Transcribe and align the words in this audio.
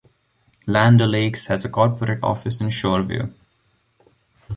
Land 0.65 0.99
O'Lakes 0.99 1.45
has 1.45 1.63
a 1.63 1.69
corporate 1.69 2.23
office 2.23 2.59
in 2.59 2.69
Shoreview. 2.69 3.31